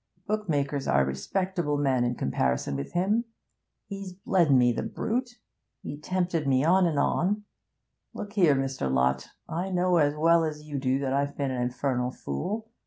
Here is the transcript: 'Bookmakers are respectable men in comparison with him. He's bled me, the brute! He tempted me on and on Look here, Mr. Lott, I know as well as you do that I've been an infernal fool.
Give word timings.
'Bookmakers 0.25 0.87
are 0.87 1.05
respectable 1.05 1.77
men 1.77 2.03
in 2.03 2.15
comparison 2.15 2.75
with 2.75 2.93
him. 2.93 3.25
He's 3.85 4.13
bled 4.13 4.51
me, 4.51 4.73
the 4.73 4.81
brute! 4.81 5.37
He 5.83 5.95
tempted 5.99 6.47
me 6.47 6.63
on 6.65 6.87
and 6.87 6.97
on 6.97 7.43
Look 8.11 8.33
here, 8.33 8.55
Mr. 8.55 8.91
Lott, 8.91 9.27
I 9.47 9.69
know 9.69 9.97
as 9.97 10.15
well 10.15 10.43
as 10.43 10.63
you 10.63 10.79
do 10.79 10.97
that 10.97 11.13
I've 11.13 11.37
been 11.37 11.51
an 11.51 11.61
infernal 11.61 12.09
fool. 12.09 12.71